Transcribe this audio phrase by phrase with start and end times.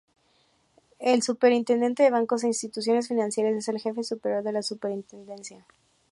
[0.97, 5.63] El superintendente de Bancos e Instituciones Financieras es el jefe superior de la Superintendencia.